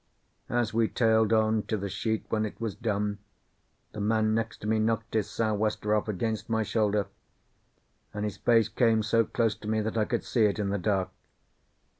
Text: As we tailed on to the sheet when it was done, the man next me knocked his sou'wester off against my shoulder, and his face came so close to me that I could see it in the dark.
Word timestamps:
As 0.49 0.73
we 0.73 0.87
tailed 0.87 1.31
on 1.31 1.61
to 1.67 1.77
the 1.77 1.87
sheet 1.87 2.25
when 2.29 2.43
it 2.43 2.59
was 2.59 2.73
done, 2.73 3.19
the 3.91 4.01
man 4.01 4.33
next 4.33 4.65
me 4.65 4.79
knocked 4.79 5.13
his 5.13 5.29
sou'wester 5.29 5.93
off 5.93 6.07
against 6.07 6.49
my 6.49 6.63
shoulder, 6.63 7.05
and 8.11 8.25
his 8.25 8.37
face 8.37 8.67
came 8.67 9.03
so 9.03 9.23
close 9.23 9.53
to 9.53 9.67
me 9.67 9.79
that 9.79 9.99
I 9.99 10.05
could 10.05 10.23
see 10.23 10.45
it 10.45 10.57
in 10.57 10.69
the 10.69 10.79
dark. 10.79 11.11